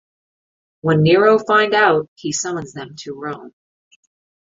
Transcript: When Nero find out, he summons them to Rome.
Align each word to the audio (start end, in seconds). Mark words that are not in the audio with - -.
When 0.81 1.03
Nero 1.03 1.37
find 1.37 1.75
out, 1.75 2.09
he 2.15 2.31
summons 2.31 2.73
them 2.73 2.95
to 3.01 3.13
Rome. 3.13 3.53